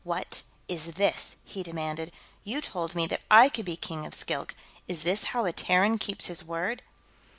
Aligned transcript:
"What 0.03 0.41
is 0.67 0.95
this?" 0.95 1.35
he 1.45 1.61
demanded. 1.61 2.11
"You 2.43 2.59
told 2.59 2.95
me 2.95 3.05
that 3.05 3.21
I 3.29 3.49
could 3.49 3.65
be 3.65 3.75
King 3.75 4.03
of 4.07 4.15
Skilk; 4.15 4.55
is 4.87 5.03
this 5.03 5.25
how 5.25 5.45
a 5.45 5.53
Terran 5.53 5.99
keeps 5.99 6.25
his 6.25 6.43
word?" 6.43 6.81